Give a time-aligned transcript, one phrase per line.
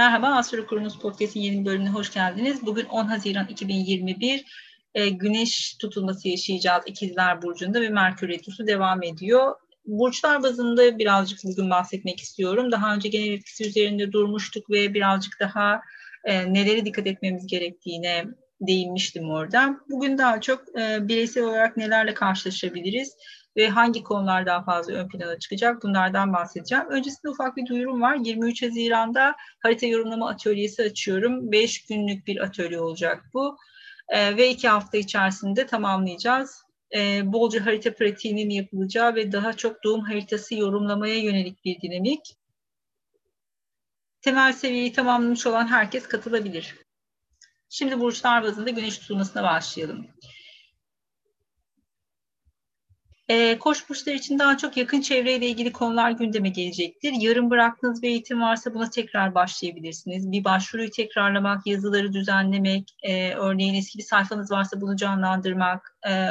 [0.00, 2.66] Merhaba, Astro Kurumuz Podcast'in yeni bölümüne hoş geldiniz.
[2.66, 4.44] Bugün 10 Haziran 2021
[4.94, 9.54] e, güneş tutulması yaşayacağız İkizler Burcu'nda ve Merkür Retrosu devam ediyor.
[9.86, 12.72] Burçlar bazında birazcık bugün bahsetmek istiyorum.
[12.72, 15.80] Daha önce genel etkisi üzerinde durmuştuk ve birazcık daha
[16.24, 18.24] e, nelere dikkat etmemiz gerektiğine
[18.60, 19.80] değinmiştim orada.
[19.90, 23.16] Bugün daha çok e, bireysel olarak nelerle karşılaşabiliriz
[23.56, 26.84] ve hangi konular daha fazla ön plana çıkacak bunlardan bahsedeceğim.
[26.90, 28.14] Öncesinde ufak bir duyurum var.
[28.14, 31.52] 23 Haziran'da harita yorumlama atölyesi açıyorum.
[31.52, 33.56] 5 günlük bir atölye olacak bu.
[34.08, 36.62] E, ve 2 hafta içerisinde tamamlayacağız.
[36.96, 42.36] E, bolca harita pratiğinin yapılacağı ve daha çok doğum haritası yorumlamaya yönelik bir dinamik.
[44.20, 46.76] Temel seviyeyi tamamlamış olan herkes katılabilir.
[47.68, 50.06] Şimdi burçlar bazında güneş tutulmasına başlayalım.
[53.30, 57.12] E, koç burçları için daha çok yakın çevreyle ilgili konular gündeme gelecektir.
[57.12, 60.32] Yarım bıraktığınız bir eğitim varsa buna tekrar başlayabilirsiniz.
[60.32, 66.30] Bir başvuruyu tekrarlamak, yazıları düzenlemek, e, örneğin eski bir sayfanız varsa bunu canlandırmak, e,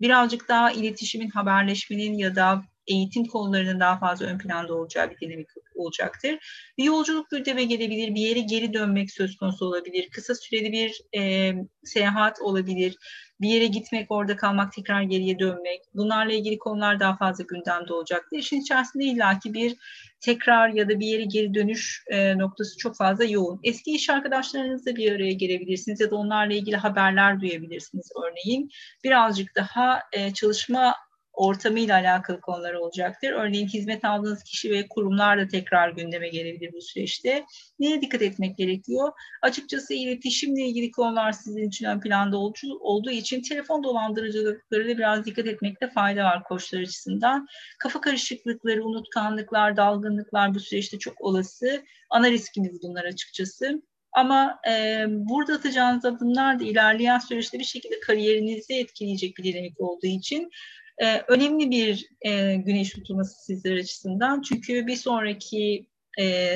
[0.00, 5.48] birazcık daha iletişimin, haberleşmenin ya da eğitim konularının daha fazla ön planda olacağı bir dinamik
[5.74, 6.38] olacaktır.
[6.78, 11.52] Bir yolculuk gündeme gelebilir, bir yere geri dönmek söz konusu olabilir, kısa süreli bir e,
[11.84, 12.96] seyahat olabilir,
[13.40, 15.80] bir yere gitmek, orada kalmak, tekrar geriye dönmek.
[15.94, 18.38] Bunlarla ilgili konular daha fazla gündemde olacaktır.
[18.38, 19.76] İşin içerisinde illaki bir
[20.20, 23.60] tekrar ya da bir yere geri dönüş e, noktası çok fazla yoğun.
[23.62, 28.70] Eski iş arkadaşlarınızla bir araya gelebilirsiniz ya da onlarla ilgili haberler duyabilirsiniz örneğin.
[29.04, 30.94] Birazcık daha e, çalışma
[31.32, 33.32] ortamıyla alakalı konular olacaktır.
[33.32, 37.44] Örneğin hizmet aldığınız kişi ve kurumlar da tekrar gündeme gelebilir bu süreçte.
[37.78, 39.12] Neye dikkat etmek gerekiyor?
[39.42, 42.38] Açıkçası iletişimle ilgili konular sizin için ön planda
[42.80, 47.46] olduğu için telefon dolandırıcılıklarına biraz dikkat etmekte fayda var koçlar açısından.
[47.78, 51.84] Kafa karışıklıkları, unutkanlıklar, dalgınlıklar bu süreçte çok olası.
[52.10, 53.82] Ana riskimiz bunlar açıkçası.
[54.12, 60.06] Ama e, burada atacağınız adımlar da ilerleyen süreçte bir şekilde kariyerinizi etkileyecek bir dinamik olduğu
[60.06, 60.50] için
[61.00, 64.42] e, önemli bir e, güneş tutulması sizler açısından.
[64.42, 65.86] Çünkü bir sonraki
[66.20, 66.54] e,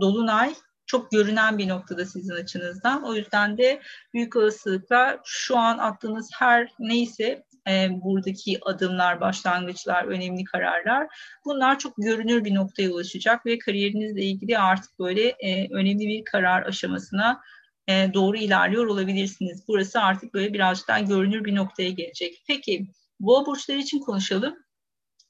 [0.00, 0.54] dolunay
[0.86, 3.04] çok görünen bir noktada sizin açınızdan.
[3.04, 3.80] O yüzden de
[4.14, 11.08] büyük olasılıkla şu an attığınız her neyse e, buradaki adımlar, başlangıçlar, önemli kararlar
[11.44, 16.62] bunlar çok görünür bir noktaya ulaşacak ve kariyerinizle ilgili artık böyle e, önemli bir karar
[16.62, 17.40] aşamasına
[17.88, 19.64] e, doğru ilerliyor olabilirsiniz.
[19.68, 22.42] Burası artık böyle birazcık daha görünür bir noktaya gelecek.
[22.48, 22.86] Peki
[23.20, 24.56] Boğa burçları için konuşalım.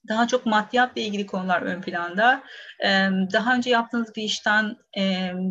[0.09, 2.43] Daha çok maddiyatla ilgili konular ön planda.
[3.33, 4.77] Daha önce yaptığınız bir işten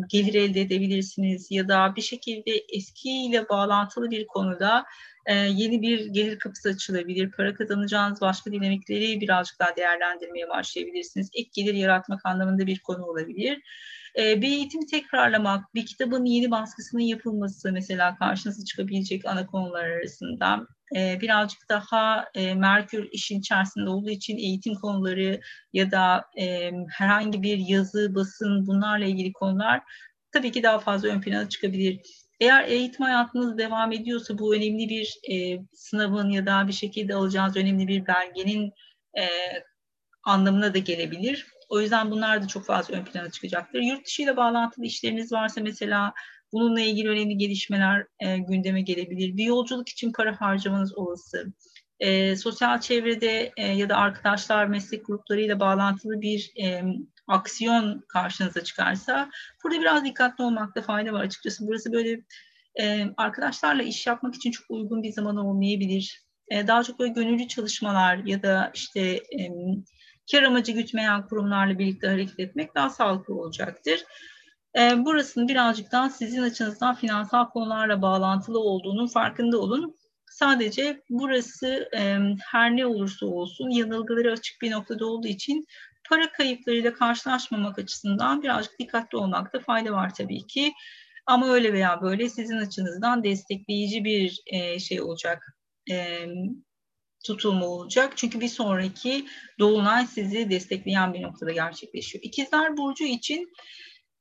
[0.08, 4.84] gelir elde edebilirsiniz ya da bir şekilde eskiyle bağlantılı bir konuda
[5.28, 7.30] yeni bir gelir kapısı açılabilir.
[7.30, 11.30] Para kazanacağınız başka dinamikleri birazcık daha değerlendirmeye başlayabilirsiniz.
[11.34, 13.60] Ek gelir yaratmak anlamında bir konu olabilir.
[14.16, 20.66] Bir eğitimi tekrarlamak, bir kitabın yeni baskısının yapılması mesela karşınıza çıkabilecek ana konular arasında
[20.96, 25.40] e, birazcık daha e, Merkür işin içerisinde olduğu için eğitim konuları
[25.72, 29.82] ya da e, herhangi bir yazı, basın bunlarla ilgili konular
[30.32, 32.00] tabii ki daha fazla ön plana çıkabilir.
[32.40, 37.56] Eğer eğitim hayatınız devam ediyorsa bu önemli bir e, sınavın ya da bir şekilde alacağınız
[37.56, 38.72] önemli bir belgenin
[39.18, 39.24] e,
[40.24, 41.46] anlamına da gelebilir.
[41.74, 43.80] O yüzden bunlar da çok fazla ön plana çıkacaktır.
[43.80, 46.14] Yurt dışı ile bağlantılı işleriniz varsa mesela
[46.54, 49.36] Bununla ilgili önemli gelişmeler e, gündeme gelebilir.
[49.36, 51.52] Bir yolculuk için para harcamanız olası.
[52.00, 56.82] E, sosyal çevrede e, ya da arkadaşlar, meslek gruplarıyla bağlantılı bir e,
[57.26, 59.30] aksiyon karşınıza çıkarsa
[59.64, 61.66] burada biraz dikkatli olmakta fayda var açıkçası.
[61.66, 62.20] Burası böyle
[62.80, 66.24] e, arkadaşlarla iş yapmak için çok uygun bir zaman olmayabilir.
[66.48, 69.50] E, daha çok böyle gönüllü çalışmalar ya da işte e,
[70.30, 74.04] kar amacı gütmeyen kurumlarla birlikte hareket etmek daha sağlıklı olacaktır.
[74.78, 79.96] E, burasının birazcık daha sizin açınızdan finansal konularla bağlantılı olduğunun farkında olun.
[80.30, 82.18] Sadece burası e,
[82.52, 85.66] her ne olursa olsun yanılgıları açık bir noktada olduğu için
[86.08, 90.72] para kayıplarıyla karşılaşmamak açısından birazcık dikkatli olmakta fayda var tabii ki.
[91.26, 95.42] Ama öyle veya böyle sizin açınızdan destekleyici bir e, şey olacak,
[95.90, 96.26] e,
[97.24, 98.12] tutulma olacak.
[98.16, 99.26] Çünkü bir sonraki
[99.58, 102.24] dolunay sizi destekleyen bir noktada gerçekleşiyor.
[102.24, 103.52] İkizler Burcu için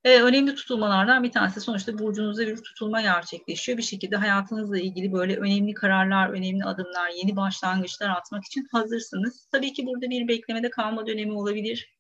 [0.04, 3.78] e, önemli tutulmalardan bir tanesi sonuçta burcunuzda bir tutulma gerçekleşiyor.
[3.78, 9.48] Bir şekilde hayatınızla ilgili böyle önemli kararlar, önemli adımlar, yeni başlangıçlar atmak için hazırsınız.
[9.52, 11.94] Tabii ki burada bir beklemede kalma dönemi olabilir.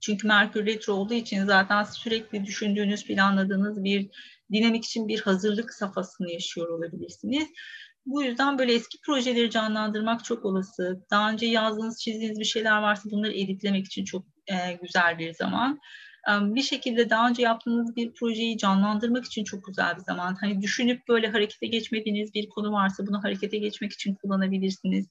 [0.00, 4.10] Çünkü Merkür Retro olduğu için zaten sürekli düşündüğünüz, planladığınız bir
[4.52, 7.48] dinamik için bir hazırlık safhasını yaşıyor olabilirsiniz.
[8.10, 11.06] Bu yüzden böyle eski projeleri canlandırmak çok olası.
[11.10, 15.80] Daha önce yazdığınız, çizdiğiniz bir şeyler varsa bunları editlemek için çok e, güzel bir zaman
[16.28, 20.36] bir şekilde daha önce yaptığınız bir projeyi canlandırmak için çok güzel bir zaman.
[20.40, 25.06] Hani düşünüp böyle harekete geçmediğiniz bir konu varsa bunu harekete geçmek için kullanabilirsiniz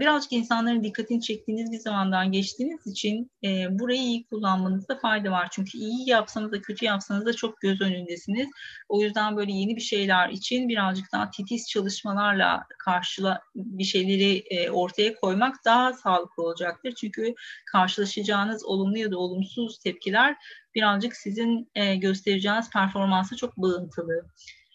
[0.00, 3.30] birazcık insanların dikkatini çektiğiniz bir zamandan geçtiğiniz için
[3.70, 5.48] burayı iyi kullanmanızda fayda var.
[5.50, 8.48] Çünkü iyi yapsanız da kötü yapsanız da çok göz önündesiniz.
[8.88, 15.14] O yüzden böyle yeni bir şeyler için birazcık daha titiz çalışmalarla karşıla bir şeyleri ortaya
[15.14, 16.94] koymak daha sağlıklı olacaktır.
[17.00, 17.34] Çünkü
[17.72, 20.36] karşılaşacağınız olumlu ya da olumsuz tepkiler
[20.74, 24.24] birazcık sizin göstereceğiniz performansa çok bağıntılı.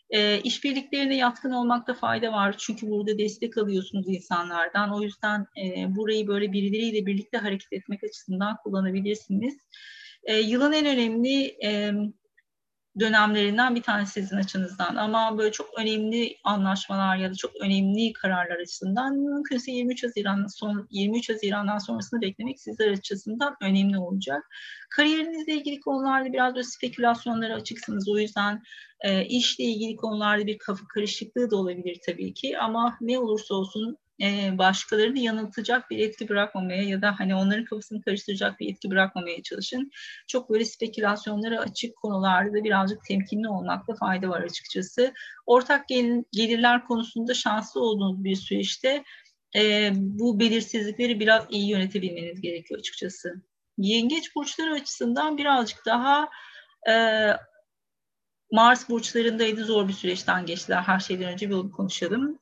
[0.09, 2.55] E, işbirliklerine yatkın olmakta fayda var.
[2.57, 4.93] Çünkü burada destek alıyorsunuz insanlardan.
[4.93, 9.57] O yüzden e, burayı böyle birileriyle birlikte hareket etmek açısından kullanabilirsiniz.
[10.23, 11.91] E, yılın en önemli e,
[12.99, 14.95] dönemlerinden bir tanesi sizin açınızdan.
[14.95, 20.87] Ama böyle çok önemli anlaşmalar ya da çok önemli kararlar açısından mümkünse 23 Haziran son
[20.91, 24.43] 23 Haziran'dan sonrasını beklemek sizler açısından önemli olacak.
[24.89, 28.09] Kariyerinizle ilgili konularda biraz böyle spekülasyonlara açıksınız.
[28.09, 28.61] O yüzden
[29.01, 33.97] e, işle ilgili konularda bir kafa karışıklığı da olabilir tabii ki ama ne olursa olsun
[34.21, 39.43] e, başkalarını yanıltacak bir etki bırakmamaya ya da hani onların kafasını karıştıracak bir etki bırakmamaya
[39.43, 39.91] çalışın.
[40.27, 45.13] Çok böyle spekülasyonlara açık konularda da birazcık temkinli olmakta fayda var açıkçası.
[45.45, 45.87] Ortak
[46.31, 49.03] gelirler konusunda şanslı olduğunuz bir süreçte
[49.55, 53.41] e, bu belirsizlikleri biraz iyi yönetebilmeniz gerekiyor açıkçası.
[53.77, 56.29] Yengeç burçları açısından birazcık daha
[56.89, 56.93] e,
[58.51, 60.81] Mars burçlarındaydı zor bir süreçten geçtiler.
[60.81, 62.39] Her şeyden önce bir konuşalım.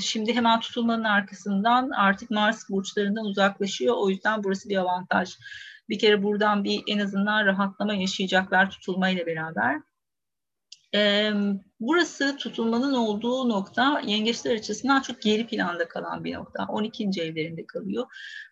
[0.00, 3.94] Şimdi hemen tutulmanın arkasından artık Mars burçlarından uzaklaşıyor.
[3.98, 5.36] O yüzden burası bir avantaj.
[5.88, 9.80] Bir kere buradan bir en azından rahatlama yaşayacaklar tutulmayla beraber.
[11.80, 16.66] burası tutulmanın olduğu nokta yengeçler açısından çok geri planda kalan bir nokta.
[16.68, 17.10] 12.
[17.20, 18.06] evlerinde kalıyor.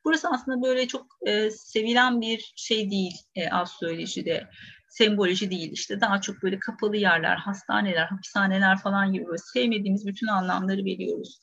[0.04, 4.48] Burası aslında böyle çok e, sevilen bir şey değil e, astrolojide
[4.98, 10.26] semboloji değil işte daha çok böyle kapalı yerler, hastaneler, hapishaneler falan gibi böyle sevmediğimiz bütün
[10.26, 11.40] anlamları veriyoruz.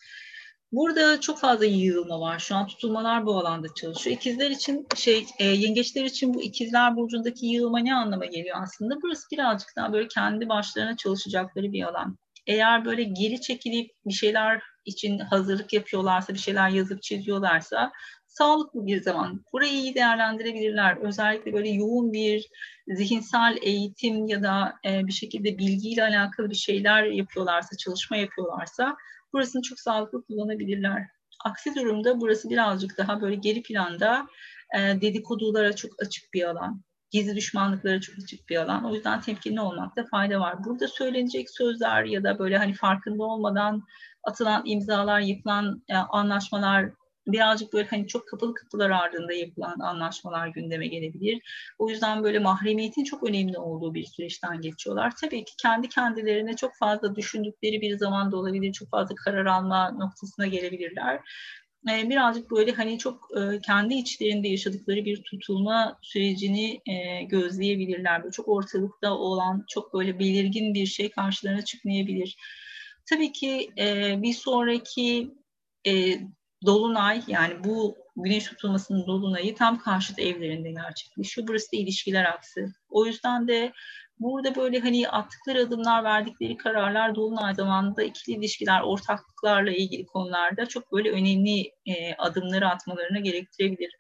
[0.72, 2.40] Burada çok fazla yığılma var.
[2.40, 4.16] Şu an tutulmalar bu alanda çalışıyor.
[4.16, 8.96] İkizler için şey e, yengeçler için bu ikizler burcundaki yığılma ne anlama geliyor aslında?
[9.02, 12.18] Burası birazcık daha böyle kendi başlarına çalışacakları bir alan.
[12.48, 17.92] Eğer böyle geri çekilip bir şeyler için hazırlık yapıyorlarsa, bir şeyler yazıp çiziyorlarsa
[18.28, 19.46] sağlıklı bir zaman.
[19.54, 20.98] Burayı iyi değerlendirebilirler.
[20.98, 22.48] Özellikle böyle yoğun bir
[22.88, 28.96] zihinsel eğitim ya da e, bir şekilde bilgiyle alakalı bir şeyler yapıyorlarsa, çalışma yapıyorlarsa
[29.34, 31.08] burasını çok sağlıklı kullanabilirler.
[31.46, 34.28] Aksi durumda burası birazcık daha böyle geri planda
[34.78, 36.82] e, dedikodulara çok açık bir alan.
[37.12, 38.86] Gizli düşmanlıklara çok açık bir alan.
[38.86, 40.64] O yüzden temkinli olmakta fayda var.
[40.64, 43.84] Burada söylenecek sözler ya da böyle hani farkında olmadan
[44.24, 46.92] atılan imzalar, yapılan e, anlaşmalar
[47.28, 51.42] birazcık böyle hani çok kapalı kapılar ardında yapılan anlaşmalar gündeme gelebilir.
[51.80, 55.14] O yüzden böyle mahremiyetin çok önemli olduğu bir süreçten geçiyorlar.
[55.22, 58.74] Tabii ki kendi kendilerine çok fazla düşündükleri bir zaman da olabilir.
[58.74, 61.20] Çok fazla karar alma noktasına gelebilirler.
[61.90, 68.24] Ee, birazcık böyle hani çok e, kendi içlerinde yaşadıkları bir tutulma sürecini e, gözleyebilirler.
[68.24, 72.38] Böyle çok ortalıkta olan, çok böyle belirgin bir şey karşılarına çıkmayabilir.
[73.10, 75.32] Tabii ki e, bir sonraki
[76.66, 81.48] Dolunay yani bu güneş tutulmasının dolunayı tam karşıt evlerinde gerçekleşiyor.
[81.48, 82.74] Burası da ilişkiler aksı.
[82.90, 83.74] O yüzden de
[84.22, 90.92] burada böyle hani attıkları adımlar, verdikleri kararlar dolunay zamanında ikili ilişkiler, ortaklıklarla ilgili konularda çok
[90.92, 93.92] böyle önemli e, adımları atmalarına gerektirebilir.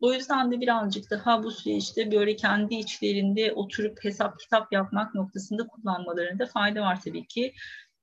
[0.00, 5.66] O yüzden de birazcık daha bu süreçte böyle kendi içlerinde oturup hesap kitap yapmak noktasında
[5.66, 7.54] kullanmalarında fayda var tabii ki.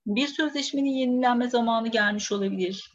[0.06, 2.94] Bir sözleşmenin yenilenme zamanı gelmiş olabilir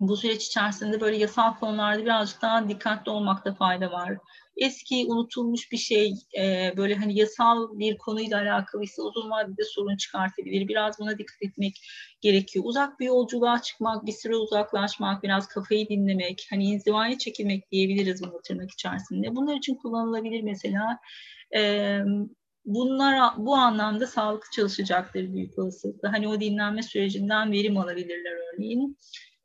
[0.00, 4.18] bu süreç içerisinde böyle yasal konularda birazcık daha dikkatli olmakta fayda var.
[4.58, 10.68] Eski unutulmuş bir şey e, böyle hani yasal bir konuyla alakalıysa uzun vadede sorun çıkartabilir.
[10.68, 11.74] Biraz buna dikkat etmek
[12.20, 12.64] gerekiyor.
[12.68, 18.40] Uzak bir yolculuğa çıkmak, bir süre uzaklaşmak, biraz kafayı dinlemek, hani inzivaya çekilmek diyebiliriz bunu
[18.44, 19.36] tırnak içerisinde.
[19.36, 20.98] Bunlar için kullanılabilir mesela.
[21.56, 21.98] E,
[22.64, 26.12] bunlar bu anlamda sağlıklı çalışacaktır büyük olasılıkla.
[26.12, 28.96] Hani o dinlenme sürecinden verim alabilirler örneğin.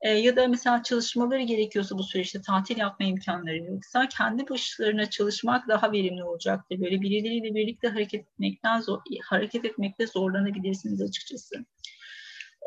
[0.04, 5.68] E, ya da mesela çalışmaları gerekiyorsa bu süreçte tatil yapma imkanları yoksa kendi başlarına çalışmak
[5.68, 6.82] daha verimli olacaktır.
[6.82, 11.56] Böyle birileriyle birlikte hareket etmekten zor, hareket etmekte zorlanabilirsiniz açıkçası.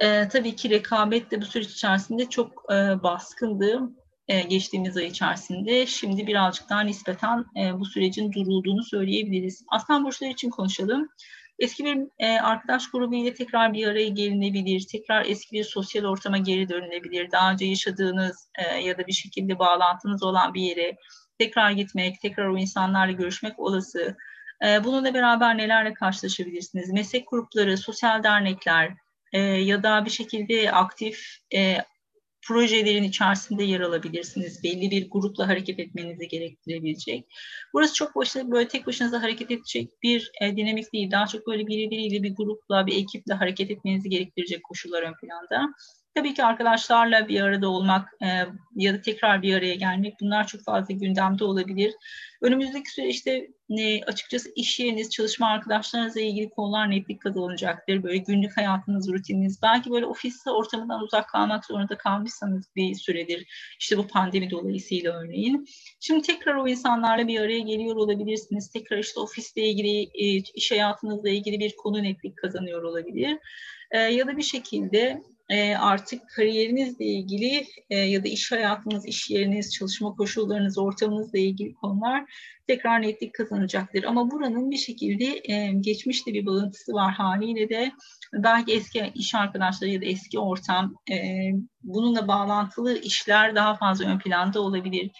[0.01, 3.81] E, tabii ki rekabet de bu süreç içerisinde çok e, baskındı
[4.29, 5.87] e, geçtiğimiz ay içerisinde.
[5.87, 9.65] Şimdi birazcık daha nispeten e, bu sürecin durulduğunu söyleyebiliriz.
[9.69, 11.09] Aslan burçları için konuşalım.
[11.59, 16.39] Eski bir e, arkadaş grubu ile tekrar bir araya gelinebilir, tekrar eski bir sosyal ortama
[16.39, 17.31] geri dönülebilir.
[17.31, 20.97] Daha önce yaşadığınız e, ya da bir şekilde bağlantınız olan bir yere
[21.39, 24.17] tekrar gitmek, tekrar o insanlarla görüşmek olası.
[24.67, 26.93] E, bununla beraber nelerle karşılaşabilirsiniz?
[26.93, 28.95] Meslek grupları, sosyal dernekler
[29.33, 31.79] e, ya da bir şekilde aktif e,
[32.49, 34.65] projelerin içerisinde yer alabilirsiniz.
[34.65, 37.27] Belli bir grupla hareket etmenizi gerektirebilecek.
[37.73, 41.11] Burası çok başına, böyle tek başınıza hareket edecek bir e, dinamik değil.
[41.11, 45.75] Daha çok böyle birbiriyle bir grupla, bir ekiple hareket etmenizi gerektirecek koşullar ön planda.
[46.17, 48.27] Tabii ki arkadaşlarla bir arada olmak e,
[48.77, 51.95] ya da tekrar bir araya gelmek bunlar çok fazla gündemde olabilir.
[52.43, 58.03] Önümüzdeki süreçte e, açıkçası iş yeriniz, çalışma arkadaşlarınızla ilgili konular netlik kazanacaktır.
[58.03, 63.47] Böyle günlük hayatınız, rutininiz, belki böyle ofis ortamından uzak kalmak zorunda kalmışsanız bir süredir.
[63.81, 65.67] İşte bu pandemi dolayısıyla örneğin.
[66.01, 68.71] Şimdi tekrar o insanlarla bir araya geliyor olabilirsiniz.
[68.71, 73.39] Tekrar işte ofisle ilgili, e, iş hayatınızla ilgili bir konu netlik kazanıyor olabilir.
[73.91, 79.31] E, ya da bir şekilde e, artık kariyerinizle ilgili e, ya da iş hayatınız, iş
[79.31, 82.25] yeriniz, çalışma koşullarınız, ortamınızla ilgili konular
[82.67, 84.05] tekrar netlik kazanacaktır.
[84.05, 87.93] Ama buranın bir şekilde e, geçmişte bir bağıntısı var haliyle de
[88.33, 91.17] belki eski iş arkadaşları ya da eski ortam e,
[91.83, 95.11] bununla bağlantılı işler daha fazla ön planda olabilir.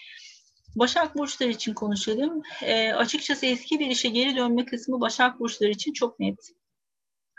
[0.75, 2.41] Başak burçları için konuşalım.
[2.61, 6.39] E, açıkçası eski bir işe geri dönme kısmı Başak burçları için çok net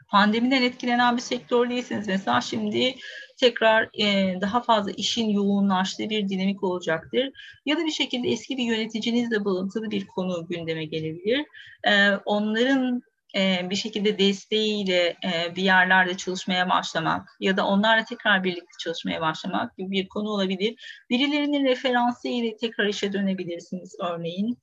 [0.09, 2.09] pandemiden etkilenen bir sektör değilsiniz.
[2.09, 2.95] Mesela şimdi
[3.37, 7.31] tekrar e, daha fazla işin yoğunlaştığı bir dinamik olacaktır.
[7.67, 11.47] Ya da bir şekilde eski bir yöneticinizle bağlantılı bir konu gündeme gelebilir.
[11.85, 13.03] E, onların
[13.37, 19.21] e, bir şekilde desteğiyle e, bir yerlerde çalışmaya başlamak ya da onlarla tekrar birlikte çalışmaya
[19.21, 20.75] başlamak gibi bir konu olabilir.
[21.11, 24.59] Birilerinin referansı ile tekrar işe dönebilirsiniz örneğin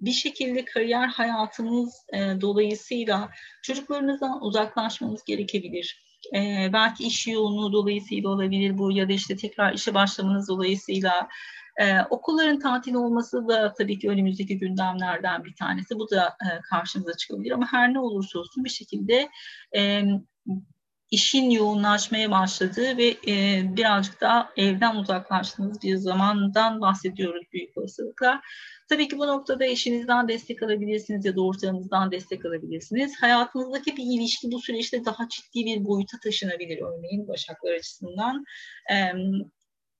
[0.00, 2.06] bir şekilde kariyer hayatınız
[2.40, 3.30] dolayısıyla
[3.62, 6.04] çocuklarınızdan uzaklaşmanız gerekebilir.
[6.72, 11.28] belki iş yoğunluğu dolayısıyla olabilir bu ya da işte tekrar işe başlamanız dolayısıyla
[11.80, 15.98] ee, okulların tatil olması da tabii ki önümüzdeki gündemlerden bir tanesi.
[15.98, 19.28] Bu da e, karşımıza çıkabilir ama her ne olursa olsun bir şekilde
[19.76, 20.02] e,
[21.14, 28.40] işin yoğunlaşmaya başladığı ve e, birazcık daha evden uzaklaştığınız bir zamandan bahsediyoruz büyük olasılıkla.
[28.88, 33.12] Tabii ki bu noktada eşinizden destek alabilirsiniz ya da ortağınızdan destek alabilirsiniz.
[33.20, 38.44] Hayatınızdaki bir ilişki bu süreçte daha ciddi bir boyuta taşınabilir örneğin Başaklar açısından.
[38.92, 39.12] Ee,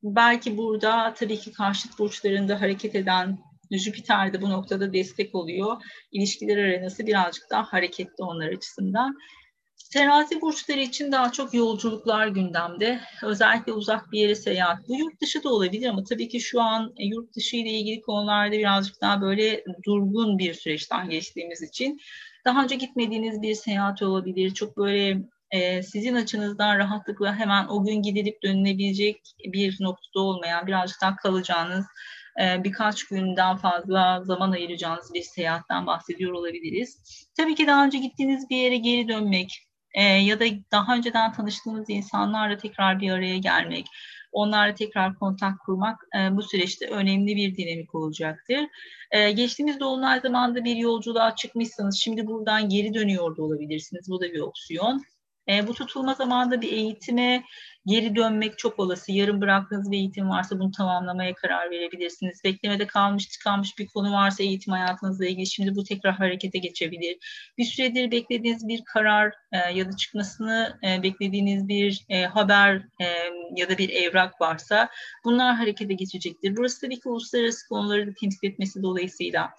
[0.02, 3.38] belki burada tabii ki karşıt burçlarında hareket eden
[3.70, 5.76] Jüpiter de bu noktada destek oluyor.
[6.12, 9.18] İlişkiler arenası birazcık daha hareketli onlar açısından.
[9.94, 13.00] Terazi burçları için daha çok yolculuklar gündemde.
[13.22, 14.88] Özellikle uzak bir yere seyahat.
[14.88, 18.00] Bu yurt dışı da olabilir ama tabii ki şu an e, yurt dışı ile ilgili
[18.02, 22.00] konularda birazcık daha böyle durgun bir süreçten geçtiğimiz için
[22.44, 24.54] daha önce gitmediğiniz bir seyahat olabilir.
[24.54, 25.18] Çok böyle
[25.50, 29.20] e, sizin açınızdan rahatlıkla hemen o gün gidilip dönülebilecek
[29.52, 31.86] bir noktada olmayan birazcık daha kalacağınız
[32.40, 37.02] e, birkaç günden fazla zaman ayıracağınız bir seyahatten bahsediyor olabiliriz.
[37.36, 41.90] Tabii ki daha önce gittiğiniz bir yere geri dönmek, e, ya da daha önceden tanıştığınız
[41.90, 43.86] insanlarla tekrar bir araya gelmek,
[44.32, 48.60] onlarla tekrar kontak kurmak e, bu süreçte önemli bir dinamik olacaktır.
[49.10, 54.10] E, geçtiğimiz dolunay zamanında bir yolculuğa çıkmışsanız şimdi buradan geri dönüyor da olabilirsiniz.
[54.10, 55.02] Bu da bir opsiyon.
[55.48, 57.44] E, bu tutulma zamanında bir eğitime
[57.86, 59.12] geri dönmek çok olası.
[59.12, 62.44] Yarım bıraktığınız bir eğitim varsa bunu tamamlamaya karar verebilirsiniz.
[62.44, 67.16] Beklemede kalmış tıkanmış bir konu varsa eğitim hayatınızla ilgili şimdi bu tekrar harekete geçebilir.
[67.58, 73.06] Bir süredir beklediğiniz bir karar e, ya da çıkmasını e, beklediğiniz bir e, haber e,
[73.56, 74.88] ya da bir evrak varsa
[75.24, 76.56] bunlar harekete geçecektir.
[76.56, 79.54] Burası tabii ki uluslararası konuları da temsil etmesi dolayısıyla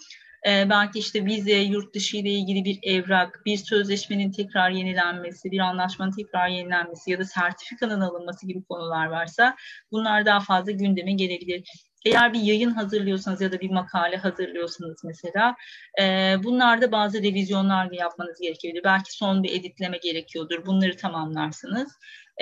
[0.48, 5.60] e, belki işte vize, yurt dışı ile ilgili bir evrak, bir sözleşmenin tekrar yenilenmesi, bir
[5.60, 9.56] anlaşmanın tekrar yenilenmesi ya da sertifikanın alınması gibi konular varsa
[9.92, 11.70] bunlar daha fazla gündeme gelebilir.
[12.06, 15.56] Eğer bir yayın hazırlıyorsanız ya da bir makale hazırlıyorsanız mesela
[16.02, 18.84] e, bunlarda bazı revizyonlar yapmanız gerekebilir.
[18.84, 20.66] Belki son bir editleme gerekiyordur.
[20.66, 21.92] Bunları tamamlarsınız.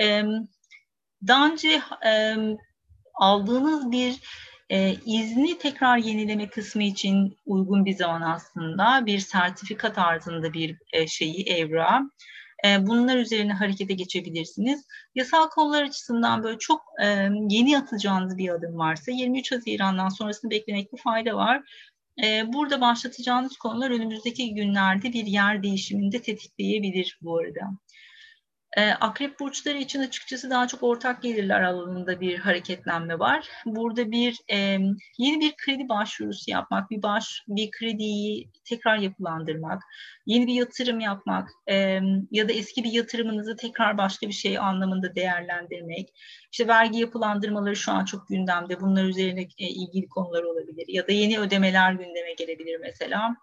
[0.00, 0.22] E,
[1.26, 2.36] daha önce e,
[3.14, 4.20] aldığınız bir
[4.74, 11.06] e, izni tekrar yenileme kısmı için uygun bir zaman aslında bir sertifika tarzında bir e,
[11.06, 12.02] şeyi evra.
[12.66, 14.86] E, bunlar üzerine harekete geçebilirsiniz.
[15.14, 17.06] Yasal konular açısından böyle çok e,
[17.48, 21.62] yeni atacağınız bir adım varsa 23 Haziran'dan sonrasını beklemekte fayda var.
[22.24, 27.60] E, burada başlatacağınız konular önümüzdeki günlerde bir yer değişiminde tetikleyebilir bu arada.
[28.76, 33.48] E, akrep burçları için açıkçası daha çok ortak gelirler alanında bir hareketlenme var.
[33.66, 34.38] Burada bir
[35.18, 39.82] yeni bir kredi başvurusu yapmak, bir baş bir krediyi tekrar yapılandırmak,
[40.26, 41.48] yeni bir yatırım yapmak
[42.30, 46.08] ya da eski bir yatırımınızı tekrar başka bir şey anlamında değerlendirmek.
[46.52, 48.80] İşte vergi yapılandırmaları şu an çok gündemde.
[48.80, 53.36] Bunlar üzerine e, ilgili konular olabilir ya da yeni ödemeler gündeme gelebilir mesela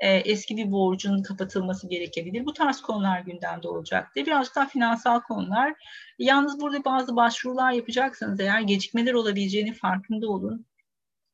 [0.00, 2.46] e, eski bir borcun kapatılması gerekebilir.
[2.46, 4.26] Bu tarz konular gündemde olacaktır.
[4.26, 5.74] Biraz daha finansal konular.
[6.18, 10.66] Yalnız burada bazı başvurular yapacaksanız eğer gecikmeler olabileceğini farkında olun.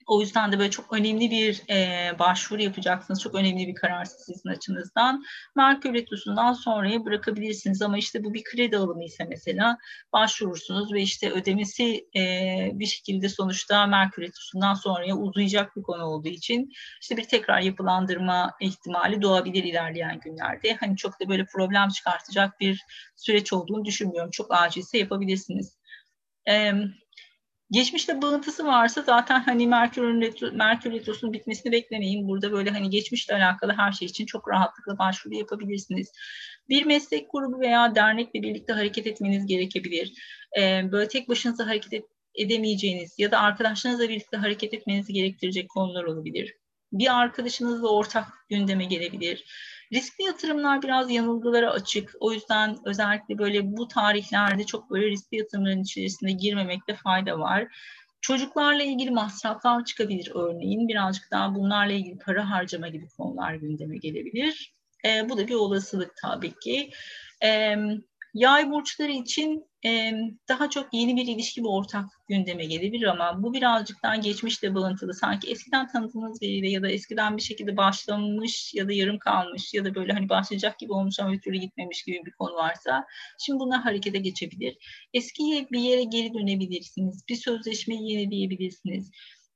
[0.06, 3.22] O yüzden de böyle çok önemli bir e, başvuru yapacaksınız.
[3.22, 5.24] Çok önemli bir karar sizin açınızdan.
[5.56, 9.78] Merkür Retrosu'ndan sonraya bırakabilirsiniz ama işte bu bir kredi alımı ise mesela
[10.12, 16.28] başvurursunuz ve işte ödemesi e, bir şekilde sonuçta Merkür Retrosu'ndan sonraya uzayacak bir konu olduğu
[16.28, 16.70] için
[17.02, 20.74] işte bir tekrar yapılandırma ihtimali doğabilir ilerleyen günlerde.
[20.80, 22.82] Hani çok da böyle problem çıkartacak bir
[23.16, 24.30] süreç olduğunu düşünmüyorum.
[24.30, 25.78] Çok acilse yapabilirsiniz.
[27.72, 32.28] Geçmişte bağıntısı varsa zaten hani Merkür'ün retro, Merkür retrosunun bitmesini beklemeyin.
[32.28, 36.12] Burada böyle hani geçmişle alakalı her şey için çok rahatlıkla başvuru yapabilirsiniz.
[36.68, 40.12] Bir meslek grubu veya dernekle birlikte hareket etmeniz gerekebilir.
[40.58, 46.04] Ee, böyle tek başınıza hareket et, edemeyeceğiniz ya da arkadaşlarınızla birlikte hareket etmenizi gerektirecek konular
[46.04, 46.54] olabilir.
[46.92, 49.44] Bir arkadaşınızla ortak gündeme gelebilir
[49.92, 52.14] Riskli yatırımlar biraz yanılgılara açık.
[52.20, 57.76] O yüzden özellikle böyle bu tarihlerde çok böyle riskli yatırımların içerisinde girmemekte fayda var.
[58.20, 60.88] Çocuklarla ilgili masraflar çıkabilir örneğin.
[60.88, 64.74] Birazcık daha bunlarla ilgili para harcama gibi konular gündeme gelebilir.
[65.06, 66.90] E, bu da bir olasılık tabii ki.
[67.44, 67.76] E,
[68.34, 70.12] Yay burçları için e,
[70.48, 75.14] daha çok yeni bir ilişki ve ortak gündeme gelebilir ama bu birazcık daha geçmişle bağıntılı.
[75.14, 79.84] Sanki eskiden tanıdığınız biriyle ya da eskiden bir şekilde başlamış ya da yarım kalmış ya
[79.84, 83.06] da böyle hani başlayacak gibi olmuş ama bir türlü gitmemiş gibi bir konu varsa
[83.38, 84.76] şimdi bunlar harekete geçebilir.
[85.14, 87.24] Eski bir yere geri dönebilirsiniz.
[87.28, 89.10] Bir sözleşmeyi yenileyebilirsiniz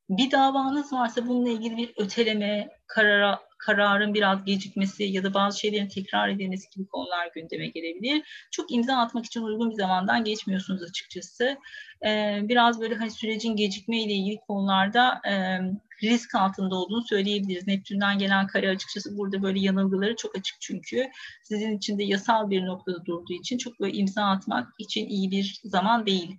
[0.09, 5.89] bir davanız varsa bununla ilgili bir öteleme, karara, kararın biraz gecikmesi ya da bazı şeylerin
[5.89, 8.23] tekrar edilmesi gibi konular gündeme gelebilir.
[8.51, 11.59] Çok imza atmak için uygun bir zamandan geçmiyorsunuz açıkçası.
[12.07, 15.59] Ee, biraz böyle hani sürecin gecikme ile ilgili konularda e,
[16.03, 17.67] risk altında olduğunu söyleyebiliriz.
[17.67, 21.07] Neptün'den gelen kare açıkçası burada böyle yanılgıları çok açık çünkü.
[21.45, 25.61] Sizin için de yasal bir noktada durduğu için çok böyle imza atmak için iyi bir
[25.65, 26.39] zaman değil.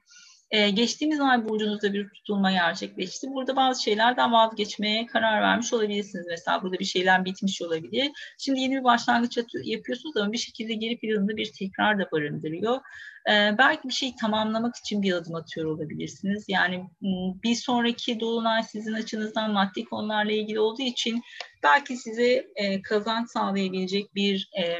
[0.51, 3.27] Ee, geçtiğimiz ay burcunuzda bir tutulma gerçekleşti.
[3.33, 6.25] Burada bazı şeylerden vazgeçmeye karar vermiş olabilirsiniz.
[6.29, 8.11] Mesela burada bir şeyler bitmiş olabilir.
[8.37, 12.75] Şimdi yeni bir başlangıç yapıyorsunuz ama bir şekilde geri planında bir tekrar da barındırıyor.
[13.29, 16.45] Ee, belki bir şeyi tamamlamak için bir adım atıyor olabilirsiniz.
[16.47, 16.89] Yani
[17.43, 21.21] bir sonraki dolunay sizin açınızdan maddi konularla ilgili olduğu için
[21.63, 24.79] belki size e, kazanç sağlayabilecek bir e,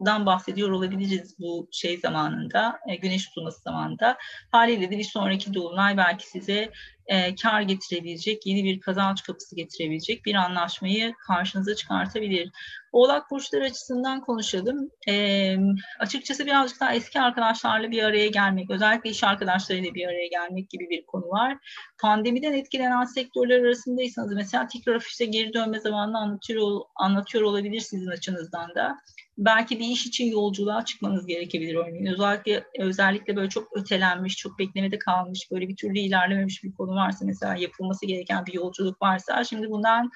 [0.00, 4.16] anlaşmadan bahsediyor olabiliriz bu şey zamanında, e, güneş tutulması zamanında.
[4.52, 6.70] Haliyle de bir sonraki dolunay belki size
[7.06, 12.50] e, kar getirebilecek, yeni bir kazanç kapısı getirebilecek bir anlaşmayı karşınıza çıkartabilir.
[12.92, 14.90] Oğlak burçları açısından konuşalım.
[15.08, 15.56] E,
[15.98, 20.90] açıkçası birazcık daha eski arkadaşlarla bir araya gelmek, özellikle iş arkadaşlarıyla bir araya gelmek gibi
[20.90, 21.58] bir konu var.
[22.00, 28.74] Pandemiden etkilenen sektörler arasındaysanız mesela tekrar ofise geri dönme zamanını anlatıyor, anlatıyor olabilir sizin açınızdan
[28.74, 28.96] da
[29.38, 32.06] belki bir iş için yolculuğa çıkmanız gerekebilir örneğin.
[32.06, 37.24] Özellikle özellikle böyle çok ötelenmiş, çok beklemede kalmış, böyle bir türlü ilerlememiş bir konu varsa
[37.24, 40.10] mesela yapılması gereken bir yolculuk varsa şimdi bundan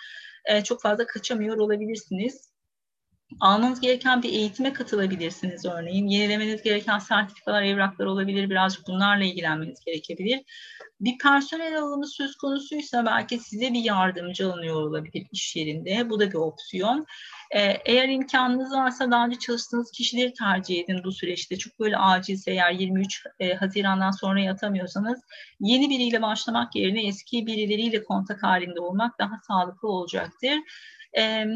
[0.45, 2.51] e, çok fazla kaçamıyor olabilirsiniz.
[3.41, 6.07] Almanız gereken bir eğitime katılabilirsiniz örneğin.
[6.07, 8.51] Yenilemeniz gereken sertifikalar, evraklar olabilir.
[8.51, 10.41] Birazcık bunlarla ilgilenmeniz gerekebilir.
[11.01, 16.11] Bir personel alımı söz konusuysa belki size bir yardımcı alınıyor olabilir iş yerinde.
[16.11, 17.07] Bu da bir opsiyon.
[17.51, 21.57] Ee, eğer imkanınız varsa daha önce çalıştığınız kişileri tercih edin bu süreçte.
[21.57, 25.21] Çok böyle acilse eğer 23 e, Haziran'dan sonra yatamıyorsanız
[25.61, 30.59] yeni biriyle başlamak yerine eski birileriyle kontak halinde olmak daha sağlıklı olacaktır.
[31.19, 31.47] Ee,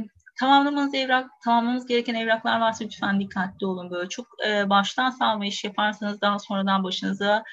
[0.40, 3.90] tamamlamanız evrak, tamamlamanız gereken evraklar varsa lütfen dikkatli olun.
[3.90, 7.44] Böyle çok e, baştan salma iş yaparsanız daha sonradan başınıza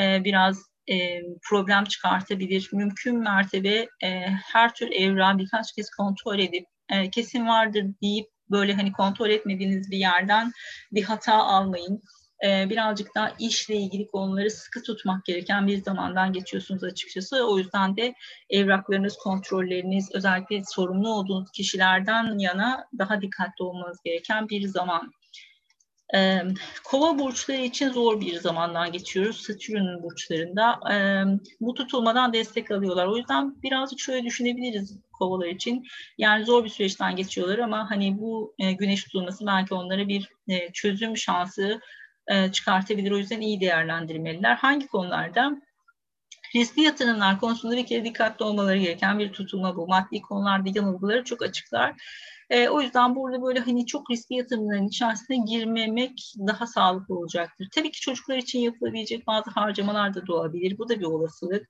[0.00, 2.70] e, biraz e, problem çıkartabilir.
[2.72, 8.74] Mümkün mertebe e, her tür evrağı birkaç kez kontrol edip e, kesin vardır deyip böyle
[8.74, 10.52] hani kontrol etmediğiniz bir yerden
[10.92, 12.02] bir hata almayın.
[12.44, 17.48] E, birazcık daha işle ilgili konuları sıkı tutmak gereken bir zamandan geçiyorsunuz açıkçası.
[17.48, 18.14] O yüzden de
[18.50, 25.12] evraklarınız, kontrolleriniz, özellikle sorumlu olduğunuz kişilerden yana daha dikkatli olmanız gereken bir zaman.
[26.14, 26.42] E,
[26.84, 29.40] kova burçları için zor bir zamandan geçiyoruz.
[29.40, 30.80] Satürn'ün burçlarında.
[30.92, 30.96] E,
[31.60, 33.06] bu tutulmadan destek alıyorlar.
[33.06, 35.86] O yüzden birazcık şöyle düşünebiliriz kovalar için.
[36.18, 40.72] Yani zor bir süreçten geçiyorlar ama hani bu e, güneş tutulması belki onlara bir e,
[40.72, 41.80] çözüm şansı
[42.26, 43.10] e, çıkartabilir.
[43.10, 44.54] O yüzden iyi değerlendirmeliler.
[44.56, 45.60] Hangi konularda?
[46.56, 49.88] Riskli yatırımlar konusunda bir kere dikkatli olmaları gereken bir tutulma bu.
[49.88, 51.94] Maddi konularda yanılgıları çok açıklar.
[52.50, 57.68] E, o yüzden burada böyle hani çok riskli yatırımların içerisine girmemek daha sağlıklı olacaktır.
[57.74, 60.78] Tabii ki çocuklar için yapılabilecek bazı harcamalar da doğabilir.
[60.78, 61.68] Bu da bir olasılık.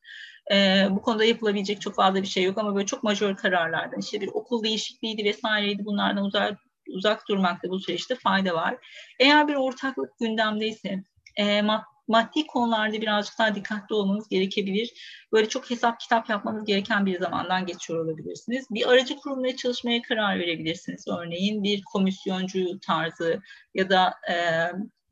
[0.53, 4.21] E, bu konuda yapılabilecek çok fazla bir şey yok ama böyle çok majör kararlardan işte
[4.21, 8.77] bir okul değişikliğiydi vesaireydi bunlardan uzak uzak durmakta bu süreçte fayda var.
[9.21, 11.03] Eğer bir ortaklık gündemdeyse
[11.37, 11.98] e, maddi
[12.47, 14.91] konularda birazcık daha dikkatli olmanız gerekebilir.
[15.33, 18.67] Böyle çok hesap kitap yapmanız gereken bir zamandan geçiyor olabilirsiniz.
[18.71, 21.05] Bir aracı kurumla çalışmaya karar verebilirsiniz.
[21.09, 23.41] Örneğin bir komisyoncu tarzı
[23.75, 24.35] ya da e,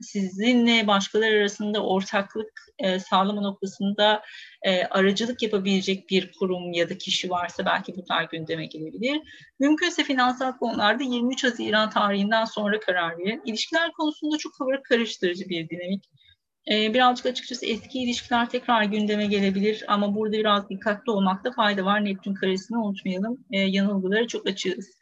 [0.00, 4.22] sizinle başkaları arasında ortaklık e, sağlama noktasında
[4.62, 9.20] e, aracılık yapabilecek bir kurum ya da kişi varsa belki bu bunlar gündeme gelebilir.
[9.58, 13.42] Mümkünse finansal konularda 23 Haziran tarihinden sonra karar verin.
[13.44, 14.52] İlişkiler konusunda çok
[14.84, 16.04] karıştırıcı bir dinamik.
[16.70, 22.04] E, birazcık açıkçası eski ilişkiler tekrar gündeme gelebilir ama burada biraz dikkatli olmakta fayda var.
[22.04, 23.44] Neptün karesini unutmayalım.
[23.50, 24.95] E, yanılgıları çok açığız.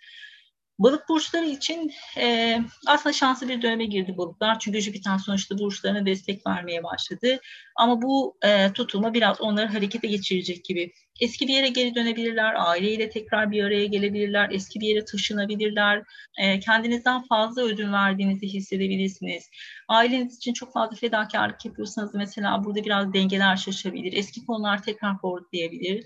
[0.79, 4.59] Balık burçları için e, aslında şanslı bir döneme girdi balıklar.
[4.59, 7.41] Çünkü Jüpiter sonuçta burçlarına destek vermeye başladı.
[7.77, 10.93] Ama bu e, tutulma biraz onları harekete geçirecek gibi.
[11.21, 16.03] Eski bir yere geri dönebilirler, aileyle tekrar bir araya gelebilirler, eski bir yere taşınabilirler.
[16.39, 19.51] E, kendinizden fazla ödün verdiğinizi hissedebilirsiniz.
[19.89, 24.13] Aileniz için çok fazla fedakarlık yapıyorsanız mesela burada biraz dengeler şaşabilir.
[24.13, 26.05] Eski konular tekrar forwardlayabilir.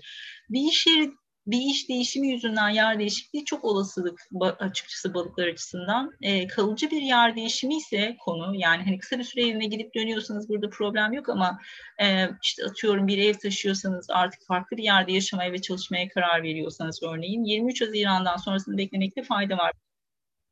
[0.49, 1.11] Bir iş yeri
[1.51, 4.27] bir iş değişimi yüzünden yer değişikliği çok olasılık
[4.59, 6.11] açıkçası balıklar açısından.
[6.21, 10.49] E, kalıcı bir yer değişimi ise konu yani hani kısa bir süre evine gidip dönüyorsanız
[10.49, 11.59] burada problem yok ama
[12.01, 17.03] e, işte atıyorum bir ev taşıyorsanız artık farklı bir yerde yaşamaya ve çalışmaya karar veriyorsanız
[17.03, 19.71] örneğin 23 Haziran'dan sonrasını beklemekte fayda var.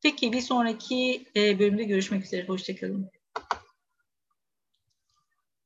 [0.03, 2.47] Peki bir sonraki e, bölümde görüşmek üzere.
[2.47, 3.11] Hoşçakalın.